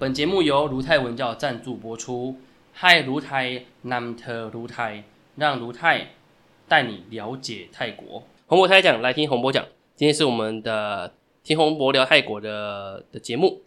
[0.00, 2.36] 本节目由卢泰文教赞助播出。
[2.72, 5.02] 嗨，卢泰南特卢泰，
[5.34, 6.10] 让卢泰
[6.68, 8.22] 带你了解泰国。
[8.46, 9.66] 洪博泰讲，来听洪博讲。
[9.96, 11.12] 今天是我们的
[11.42, 13.62] 听洪博聊泰国的的节目。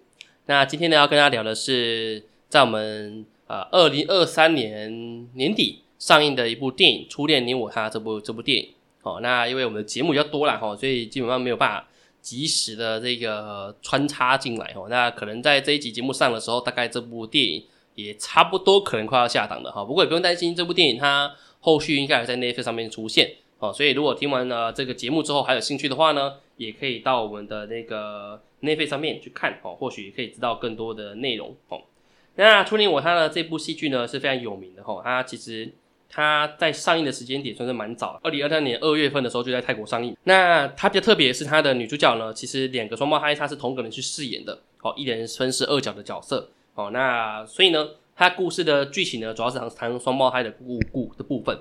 [0.46, 8.70] 那今天呢，要跟大家聊的是在我们呃二零二三年年底上映的一部电影《初恋你我他》这部这部电影。
[9.02, 11.88] 哦，那因为我们的节目比较多了哈，所以基本上没有办法。
[12.22, 19.84] 及时的这个穿插进来哦，那可能在这一集节目上的时候，大概这部电影也差不多可能快要下档了哈。
[19.84, 23.74] 不过也不用担心，这部电影它后续应该还在 n e t f 上面出现哦。
[23.74, 31.82] 所以如果听完了这个节目之后还有兴趣的话呢，也可以到我们的那个奈飞上面去看哦，或许可以知道更多的内容哦。
[32.36, 35.74] 那《初恋我他》的这部戏剧呢是非常有名的哈，它其实。
[36.14, 40.16] 它在上映的时间点算是蛮早，二零二三年二月份的时候就在泰国上映。
[40.26, 51.58] 那它比较特别是，它的女主角呢，其实两个双胞胎，她是同个人去饰演的，哦，一人分饰二角的角色，哦，那所以呢，它故事的剧情呢，主要是谈谈双胞胎的故故的部分。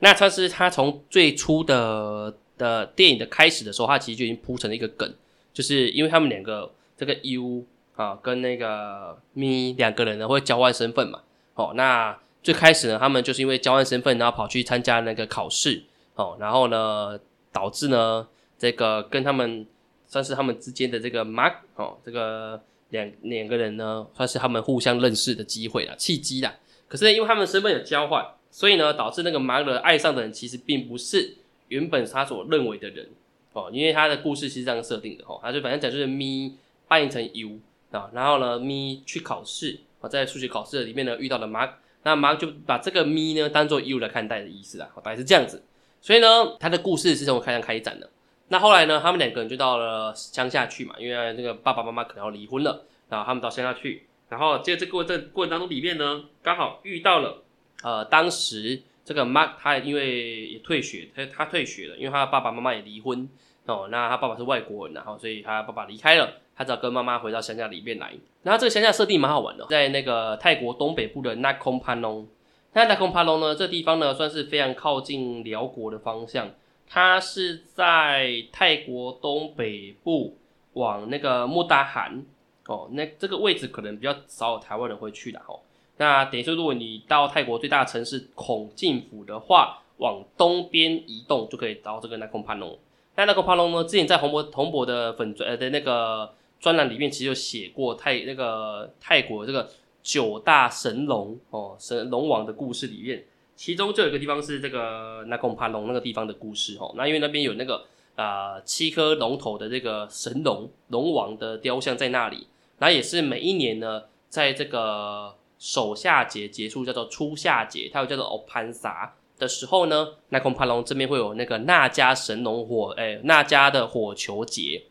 [0.00, 5.14] 那它是它从最初的的电影的开始的时候，它其实就已经铺成了一个梗，
[5.52, 7.64] 就是因为他们两个这个 U
[7.94, 11.20] 啊跟那个咪两个人呢会交换身份嘛，
[11.54, 12.18] 哦，那。
[12.44, 15.82] 最开始呢，他们就是因为交换身份，然后跑去参加那个考试，
[16.14, 17.18] 哦，然后呢，
[17.50, 18.28] 导致呢，
[18.58, 19.66] 这个跟他们
[20.06, 26.54] 算是他们之间的这个 mark 哦，这个两两个人呢，算是他们互相认识的机会啦，契机啦。
[26.86, 33.08] 可是呢因为他们身份有交换，所以呢，导致那个 mark 爱上的人其实并不是原本他所认为的人
[33.54, 36.54] 哦，因为他的故事是这样设定的哦，他就反正讲就是咪
[36.86, 37.58] 扮成 U
[37.90, 41.70] 啊，然后呢，咪去考试啊，在数学考试里面呢遇到了 mark。
[42.04, 45.64] 那马上就把这个咪呢当做 you 来看待的意思啦，大概是这样子。
[46.00, 46.26] 所以呢，
[46.60, 48.10] 他的故事是从开场开展的。
[48.48, 54.06] 那后来呢，他们两个人就到了乡下去嘛，因为那个爸爸妈妈可能要离婚了，然后他们到乡下去。
[54.28, 57.42] 然后在这过这过程当中里面呢，刚好遇到了
[57.82, 63.26] 呃，当时这个 Mark 他因为也退学，他他退学了，因为他爸爸妈妈也离婚
[63.64, 63.88] 哦。
[63.90, 66.34] 那他爸爸是外国人，然后所以他爸爸离开了。
[66.56, 68.12] 他只要跟妈妈回到乡下里面来，
[68.44, 72.26] 然后这个乡下设定蛮好玩的，在那个泰国东北部的 Nakhon Panom，
[72.74, 76.50] 那 Nakhon Panom 呢，这地方呢算是非常靠近辽国的方向，
[76.88, 80.36] 它是在泰国东北部
[80.74, 82.24] 往那个木达罕
[82.66, 85.58] 哦，那这个位置可能比较少有台湾人会去的哦。
[85.96, 92.76] 那等于说，如果你到泰国最大的城市孔敬府的话，往东边移动就可以到这个 Nakhon Panom。
[93.16, 96.32] 那 Nakhon Panom 呢，之前在洪博洪博的粉呃的那个。
[96.64, 99.68] 专栏里面其实有写过泰那个泰国这个
[100.02, 103.22] 九大神龙哦神龙王的故事里面，
[103.54, 106.94] 其中就有一个地方是这个那贡帕龙那个地方的故事哦。
[106.96, 107.84] 那因为那边有那个
[108.16, 112.46] 啊七颗龙头的这个神龙龙王的雕像在那里，
[112.78, 124.84] 那也是每一年呢，在这个首夏节结束叫做初夏节，它又叫做奥潘萨的时候呢，那贡帕龙这边会有那个那迦神龙火哎那迦的火球节。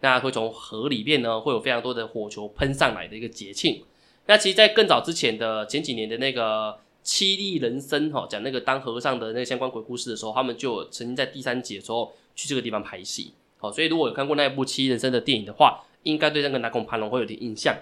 [0.00, 3.82] 那会从河里面呢，会有非常多的火球喷上来的一个节庆。
[4.26, 13.32] 那其实，在更早之前的前几年的那个七力人生哈，讲那个当和尚的那个相关鬼故事的时候，他们就曾经在第三节的时候去这个地方拍戏。
[13.58, 17.76] 好，所以如果有看过那一部七力人生的电影的话，应该对那个南孔盘龙会有点印象。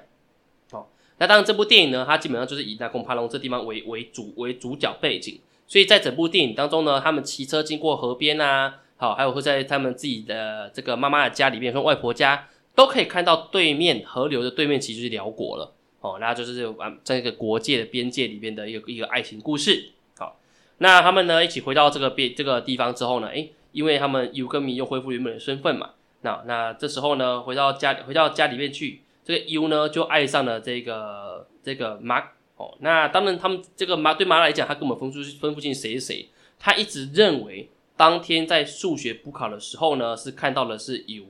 [0.70, 8.80] 好，那当然这部电影呢，它基本上就是以南孔盘龙这地方为为主为主角背景，所以在整部电影当中呢，他们骑车经过河边啊。
[9.00, 15.72] 好，还有会在他们自己的这个妈妈的家里面，说外婆家，都可以看到对面河流的对面其实是辽国了。
[16.00, 19.92] 哦，那就是玩在一个国界的边界里面的一个一个爱情故事。
[20.18, 20.40] 好，
[20.78, 25.90] 那他们呢一起回到这个边这个地方之后呢，诶，因为他们尤跟米又恢复原本的身份嘛。
[26.22, 32.20] 那那这时候呢，回到家回到家里面去，这个 U 呢就爱上了这个这个马。
[32.56, 36.28] 哦，那当然他们这个马对马来讲，他根本分不分不清谁是谁，
[36.58, 37.70] 他一直认为。
[37.98, 41.24] 当天在数学补考的时候呢，是看到的是 U，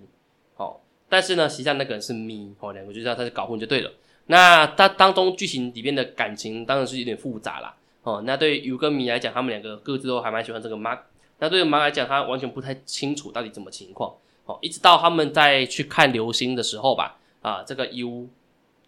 [0.56, 0.76] 哦，
[1.09, 3.91] 但是呢，实际上那个人是 Me，哦，两个就这样，他是搞混就对了。
[4.26, 10.99] 那他当中剧情里面的感情当然是有点复杂啦，哦，那对 U 跟 Me 来讲，他们两个各自都还蛮喜欢这个 Mark，
[11.38, 14.14] 那对 Mark 来讲，他完全不太清楚到底怎么情况，
[14.44, 18.29] 哦，一直到他们在去看流星的时候吧，啊，这个 U，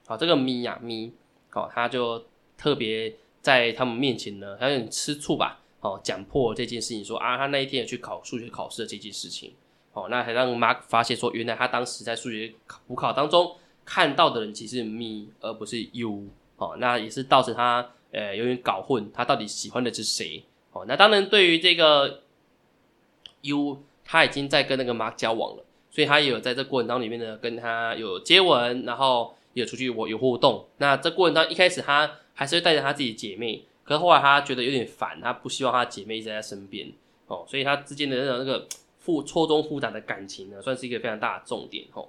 [0.06, 1.12] 啊，这个 Me 呀 Me，
[1.54, 2.22] 哦，他就
[2.58, 5.59] 特别在他们面前呢，有点吃醋吧。
[5.80, 9.54] 哦，讲破这件事情，说啊，他那一天有去考数学考试的这件事情，
[9.92, 12.52] 哦，那还让 Mark 发现说，原来他当时在数学
[12.86, 20.44] 补考当中看到的人其实是 Me 而不是 You，哦，那也是造成他呃有点搞混，他到底喜欢的是谁？
[20.72, 22.20] 哦，那当然对于这个
[23.42, 30.66] U，他已经在跟那个 Mark 交往了，所以他也有在这过程当中里面呢跟他有接吻，然后也出去我有互动。
[30.76, 36.92] 那这过程当中，一开始他还是会带着他自己姐妹，可是后来他觉得有点烦，他不希望他姐妹一直在身边
[37.26, 38.64] 哦，所以他之间的那种那个
[39.00, 42.08] 复错综复杂的感情呢，算是一个非常大的重点哦。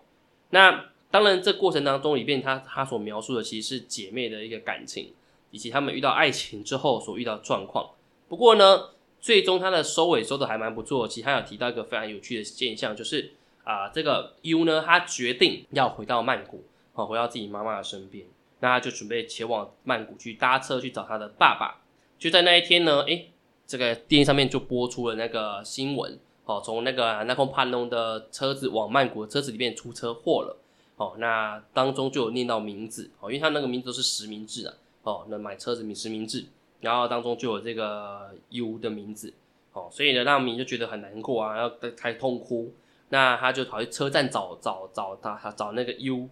[0.51, 5.11] 那当然，这过程当中里边，他他所描述的其实是姐妹的一个感情，
[5.49, 7.89] 以及他们遇到爱情之后所遇到状况。
[8.29, 8.89] 不过呢，
[9.19, 11.07] 最终他的收尾收的还蛮不错。
[11.07, 13.31] 其实他有提到一个非常有趣的现象，就是
[13.63, 16.63] 啊，这个 U 呢，他决定要回到曼谷，
[16.93, 18.27] 哦，回到自己妈妈的身边。
[18.61, 21.81] 那他就准备前往曼谷去搭车去找他的爸爸。
[22.17, 23.29] 就在那一天呢，诶，
[23.67, 30.57] 这个电视上面就播出了那个新闻，哦，从那个那空潘龙的车子往曼谷的车子里面出车祸了。
[30.95, 34.73] 哦，那当中就有念到名字哦，因为他那个名字都是实名制啊。
[35.03, 36.45] 哦，那买车子名实名制，
[36.79, 39.33] 然后当中就有这个 U 的名字。
[39.73, 42.71] 哦，所以呢，让民就觉得很难过啊，要开痛哭。
[43.09, 46.29] 那他就跑去车站找找找他，找那个 U。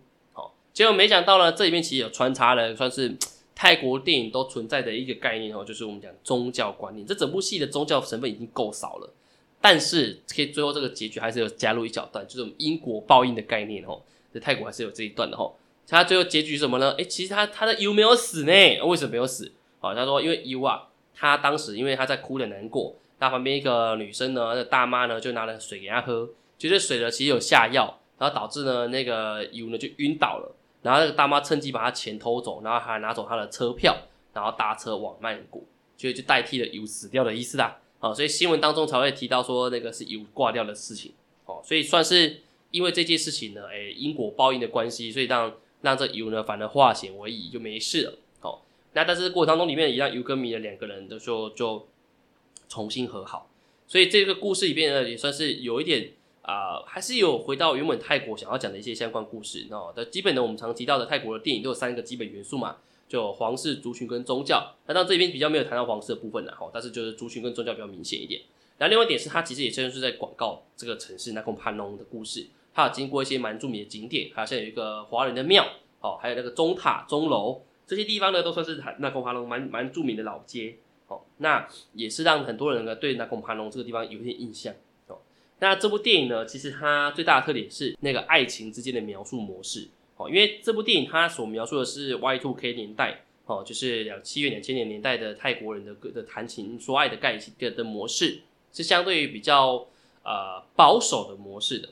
[0.73, 3.15] 结果没想到呢，这里面其实有穿插了，算是
[3.55, 7.05] 泰国电影都存在的一个概念哦，就是我们讲宗教观念。
[7.05, 9.13] 这整部戏的宗教成分已经够少了，
[9.59, 14.01] 但是可以最后这个结局还是有加入一小段，就是我们因果报应的概念哦。
[14.33, 15.51] 在泰国还是有这一段的哈，
[15.87, 16.95] 他最后结局什么呢？
[16.97, 18.51] 哎，其实他他的 U 没有死呢，
[18.85, 19.51] 为什么没有死？
[19.81, 33.95] 哦，他说因为 U 啊，他当时因为他在哭的难过，那旁边一个女生呢，那大妈呢就拿了水给他喝，觉得水呢其实有下药，然后导致呢那个 U 呢就晕倒了，然后那个大妈趁机把他钱偷走，然后还拿走他的车票，
[34.33, 35.67] 然后搭车往曼谷，
[35.97, 37.79] 所以就代替了 U 死掉的意思啦。
[37.99, 41.13] 哦，所以新闻当中才会提到说那个是 U 挂掉的事情，
[41.45, 42.41] 哦，所以算是。
[42.71, 48.13] 因为这件事情呢，哎，因果报应的关系，所以让让这尤呢反而化险为夷，就没事了。
[48.41, 51.87] 好，那但是过程当中里面也让尤跟米的两个人的就就
[52.67, 53.49] 重新和好。
[53.87, 59.67] 所以这个故事里边呢，也算是有一点啊，还是有回到原本泰国想要讲的一些相关故事。
[59.69, 62.77] 那的基本的我们常提到的泰国的电影都有三个基本元素嘛，
[63.07, 64.73] 就皇室、族群跟宗教。
[64.87, 68.41] 那当这边比较没有谈到皇室的部分呢，哈，但是就是族群跟宗教比较明显一点。
[68.77, 72.47] 然后另外一点是，它其实也算是在广告这个城市那空潘龙的故事。
[72.73, 75.67] 它有经过一些蛮著名的景点，好像有一个华人的庙，
[75.99, 80.77] 哦，还有那个钟塔、钟楼这些地方呢，都算是那贡帕隆蛮蛮著名的老街，
[81.07, 84.73] 哦，那也是让很多人呢对那贡帕隆这个地方有一些印象，
[85.59, 98.39] 那这部电影呢，其实它最大的特点是那个爱情之间的描述模式，哦，因为这部电影它所描述的是 Y two K 年代，哦，就是两七月两千年年代的泰国人的的谈情说爱的概的的模式，
[98.71, 99.87] 是相对于比较
[100.23, 101.89] 呃保守的模式的。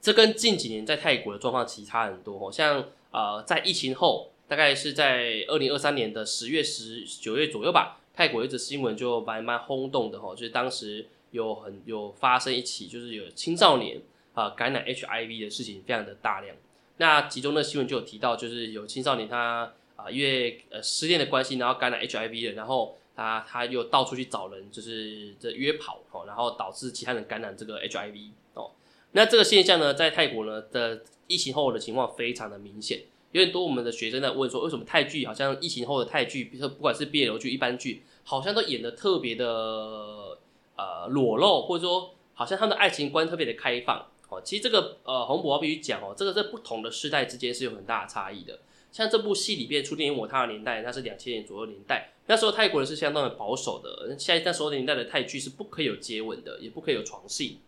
[0.00, 14.00] 这跟近几年在泰国的状况其实差很多哦，像呃在疫情后，大概是在二零二三年的十月十九月左右吧，泰国一则新闻就蛮蛮轰动的哦，就是当时有很有发生一起，就是有青少年
[14.34, 16.56] 啊感染 HIV 的事情非常的大量。
[16.96, 28.70] 那其中的新闻就有提到，就是有青少年他啊因为呃失恋的关系，然后感染 HIV 了，然后他他又到处去找人，就是这约跑哦，然后导致其他人感染这个 HIV 哦。
[29.12, 40.38] 那这个现象呢，在泰国呢的疫情后的情况非常的明显，有很多我们的学生在问说，为什么泰剧好像疫情后的泰剧，比如说不管是 BL 剧、一般剧，好像都演的特别的
[40.76, 44.40] 呃裸露，或者说好像他们的爱情观特别的开放哦。
[44.44, 48.60] 其实这个呃，洪博必须讲哦，这个在不同的世代之间是有很大的差异的。
[48.92, 57.58] 像这部戏里边出电影《我他》的年代，那是两千年左右年代，那时候泰国人是相当的保守的，现在那时候年代的泰剧是不可以有接吻的，也不可以有床戏。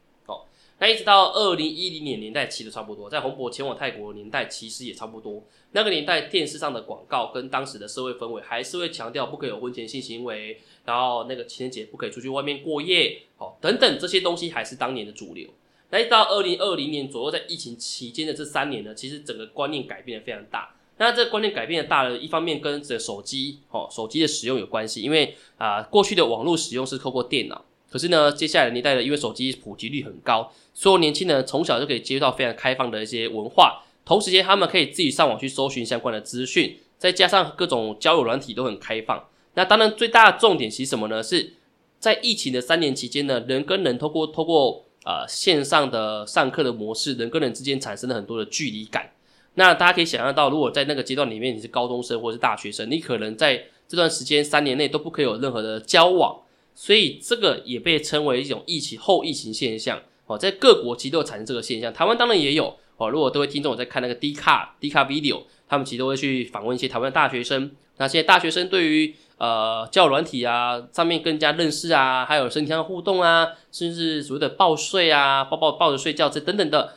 [0.80, 5.42] 那一直到二零一零年年代其实差不多，在洪博前往泰国年代其实也差不多。
[5.72, 15.48] 那个年代电视上的广告跟当时的社会氛围还是会强调不可以有婚前性行为，然后那个情人节不可以出去外面过夜，哦等等这些东西还是当年的主流。
[15.90, 20.74] 那一直到二零二零年左右，在疫情期间的这三年呢，其实整个观念改变的非常大。
[20.98, 27.64] 那这观念改变的大了，一方面跟着手机哦手机的使用有关系，因为啊过去的网络使用是透过电脑。
[27.90, 39.24] 可是呢，接下来年代呢，因为手机普及率很高，所有年轻人从小就可以接触到非常开放的一些文化，同时间他们可以自己上网去搜寻相关的资讯，再加上各种交友软体都很开放。
[39.54, 41.22] 那当然最大的重点其实什么呢？
[41.22, 41.54] 是
[41.98, 49.10] 在疫情的三年期间呢，人跟人透过透过呃线上的上课的模式，人跟人之间产生了很多的距离感。
[49.54, 56.38] 那大家可以想象到，如果在那个阶段里面你是高中生或者是大学生，你可能在这段时间三年内都不可以有任何的交往。
[56.80, 63.10] 所以这个也被称为一种疫情后疫情现象哦，在各国其实都有产生这个现象，台湾当然也有哦。
[63.10, 76.94] 如果各位听众在看那个 D 卡 D 卡 video，他们其实都会去访问一些台湾的大学生，那些大学生对于呃教软体啊上面更加认识啊，还有身体上的互动啊，甚至所谓的抱睡啊、抱抱抱着睡觉这等等的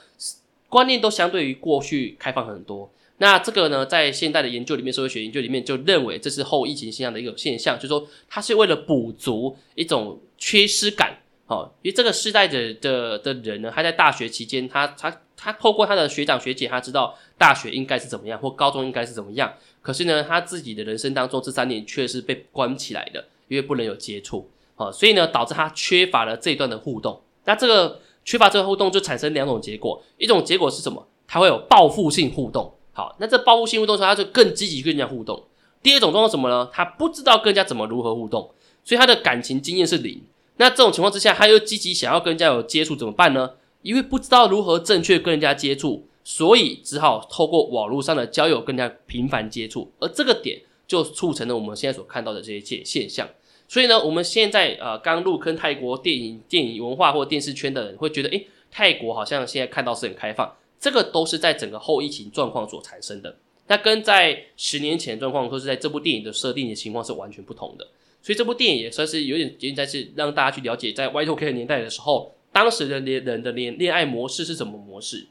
[0.70, 2.92] 观念，都相对于过去开放很多。
[3.22, 27.22] 那这个呢，在现代的研究里面，社会学研究里面就认为这是后疫情现象的一个现象，就是说它是为了补足一种缺失感，哦，因为这个世代的的的人呢，他在大学期间，他他他透过他的学长学姐，他知道大学应该是怎么样，或高中应该是怎么样，可是呢，他自己的人生当中这三年却是被关起来的，因为不能有接触，哦，所以呢，导致他缺乏了这一段的互动。
[27.46, 31.08] 那这个缺乏这个互动，就产生两种结果，一种结果是什么？
[31.28, 32.74] 他会有报复性互动。
[33.02, 35.44] 好，那这报复性互动时候，他就更积极跟人家互动。
[35.82, 36.70] 第二种状况什么呢？
[36.72, 38.52] 他不知道跟人家怎么如何互动，
[38.84, 40.22] 所以他的感情经验是零。
[40.58, 43.54] 那这种情况之下，他又积极想要跟人家有接触，怎么办呢？
[43.82, 53.28] 因为不知道如何正确跟人家接触，所以只好透过网络上的交友跟人家频繁接触，而这个点就促成了我们现在所看到的这些现现象。
[53.68, 60.54] 所以呢，我们现在呃刚入坑泰国电影、电影文化或电视圈的人会觉得，诶，泰国好像现在看到是很开放。
[60.82, 67.88] 这个都是在整个后疫情状况所产生的，那跟在十年前状况，或是在这部电影的设定的情况是完全不同的。
[68.24, 75.28] 所以这部电影也算是有点，有点在是让大家去了解，在 Y Two K 年代的时候，当时的恋人的恋恋爱模式是什么模式。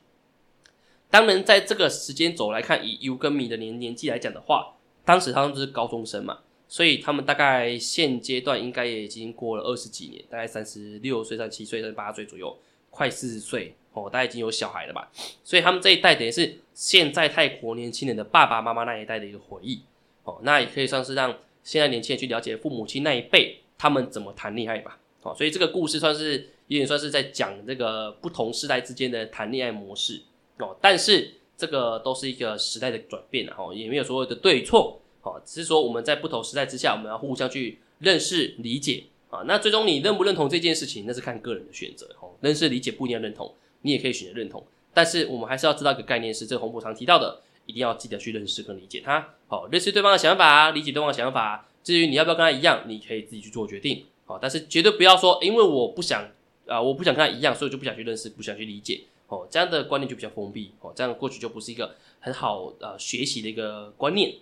[1.10, 6.38] 当然，在这个时间轴来看，以 U 跟米的年年纪来讲的话，当时他们是高中生嘛，
[6.68, 12.56] 所以他们大概现阶段应该也已经过了二十几年，大概三十六岁、三十七岁、三十八岁左右，
[12.90, 13.74] 快四十岁。
[13.92, 15.10] 哦，大家已经有小孩了吧？
[15.42, 19.80] 所以他们这一代等于是现在泰国年轻人的爸爸妈妈那一代的一个回忆。
[20.22, 24.98] 哦，那也可以算是让现在年轻人去了解父母亲那一辈他们怎么谈恋爱吧。
[25.22, 30.22] 哦，所以这个故事算是有点算是在讲这个不同时代之间的谈恋爱模式。
[30.58, 35.00] 哦，但是这个都是一个时代的转变，哦，也没有所谓的对错。
[35.22, 39.04] 哦，只是说我们在不同时代之下，我们要互相去认识、理解。
[39.30, 42.06] 啊，那最终你认不认同这件事情，那是看个人的选择。
[42.20, 43.54] 哦，认识、理解不一定要认同。
[43.82, 49.34] 你也可以选择认同，但是我们还是要知道一个概念，是这个洪博常提到的，一定要记得去认识跟理解他。
[49.48, 51.66] 好，认识对方的想法，理解对方的想法。
[51.82, 54.04] 至于你要不要跟他一样，你可以自己去做决定。
[54.26, 56.28] 好，但是绝对不要说，因为我不想
[56.66, 59.00] 啊，我不想跟他一样，所以就不想去认识，不想去理解。
[59.28, 60.72] 哦，这样的观念就比较封闭。
[60.80, 64.34] 哦，这样过去就不是一个很好呃学习的一个观念。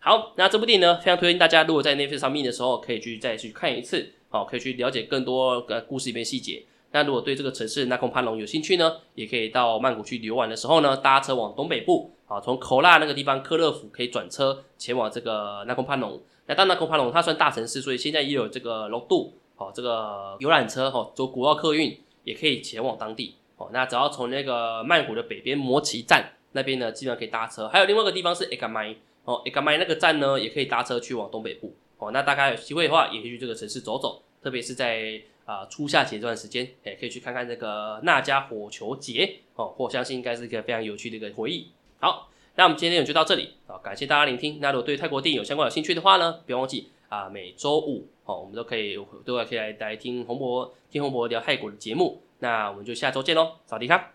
[0.00, 4.10] 好，那这部电影呢，非常推荐大家，如果在 Netflix 上面的时候，可以去再去看一次。
[4.28, 6.64] 好，可以去了解更多个故事里面细节。
[6.94, 16.22] 那如果对这个城市那空潘龙有兴趣呢，也可以到曼谷去游玩的时候呢，搭车往东北部，啊，从口拉那个地方科勒府可以转车前往这个那空潘龙。
[16.46, 23.34] 那当那空潘龙它算大城市，所以现在也有这个龙渡，哦，这个游览车，哦，走古奥客运也可以前往当地。
[23.56, 27.66] 哦，那只要从那个曼谷的北边摩奇站那边呢，基本上可以搭车。
[27.66, 31.74] 还有另外一个地方是 Ekamai，哦，Ekamai 那个站呢，也可以搭车去往东北部。
[31.98, 35.20] 哦，那大家有机会的话，也可以去这个城市走走，特别是在。
[35.44, 41.68] 啊，初夏节这段时间，哎，可以去看看这个那家火球节哦，我相信应该是一个非常有趣的一个回忆。
[42.00, 44.58] 好，那我们今天就到这里啊，感谢大家聆听。
[44.60, 52.22] 那如果对泰国电影有相关有兴趣的话呢，不要忘记啊，每周五哦，我们都可以都可以来来听洪博听洪博聊泰国的节目。
[52.38, 54.13] 那我们就下周见喽，早迪卡。